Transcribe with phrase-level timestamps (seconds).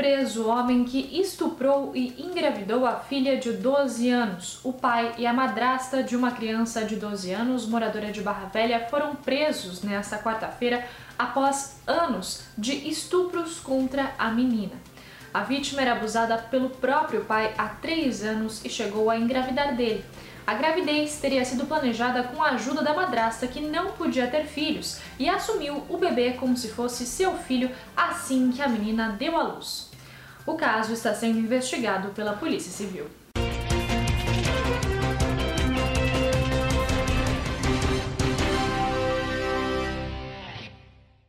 [0.00, 4.58] preso o homem que estuprou e engravidou a filha de 12 anos.
[4.64, 8.86] O pai e a madrasta de uma criança de 12 anos, moradora de Barra Velha,
[8.88, 14.72] foram presos nesta quarta-feira após anos de estupros contra a menina.
[15.34, 20.02] A vítima era abusada pelo próprio pai há três anos e chegou a engravidar dele.
[20.46, 24.98] A gravidez teria sido planejada com a ajuda da madrasta que não podia ter filhos
[25.18, 29.42] e assumiu o bebê como se fosse seu filho assim que a menina deu à
[29.42, 29.89] luz.
[30.46, 33.06] O caso está sendo investigado pela Polícia Civil.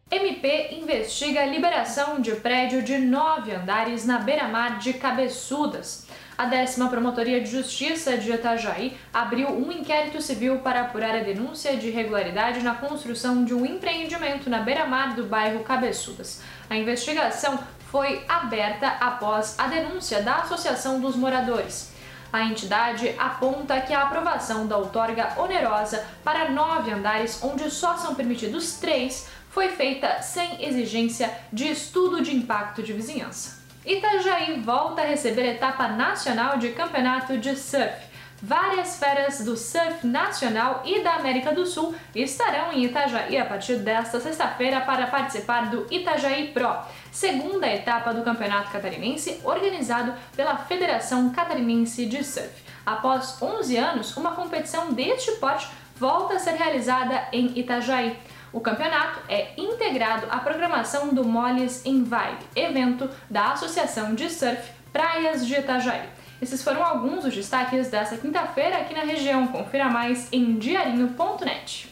[0.10, 6.08] MP investiga a liberação de prédio de nove andares na beira-mar de Cabeçudas.
[6.38, 11.78] A décima Promotoria de Justiça de Itajaí abriu um inquérito civil para apurar a denúncia
[11.78, 16.42] de irregularidade na construção de um empreendimento na beira-mar do bairro Cabeçudas.
[16.70, 17.60] A investigação
[17.92, 21.92] foi aberta após a denúncia da Associação dos Moradores.
[22.32, 28.16] A entidade aponta que a aprovação da outorga onerosa para nove andares, onde só são
[28.16, 33.60] permitidos três, foi feita sem exigência de estudo de impacto de vizinhança.
[33.86, 38.11] Itajaí volta a receber etapa nacional de campeonato de surf.
[38.44, 43.76] Várias feras do surf nacional e da América do Sul estarão em Itajaí a partir
[43.76, 46.76] desta sexta-feira para participar do Itajaí Pro,
[47.12, 52.50] segunda etapa do Campeonato Catarinense organizado pela Federação Catarinense de Surf.
[52.84, 58.18] Após 11 anos, uma competição deste porte volta a ser realizada em Itajaí.
[58.52, 64.68] O campeonato é integrado à programação do Moles em Vibe, evento da Associação de Surf
[64.92, 66.21] Praias de Itajaí.
[66.42, 69.48] Esses foram alguns dos destaques desta quinta-feira aqui na região.
[69.48, 71.91] Confira mais em diarinho.net.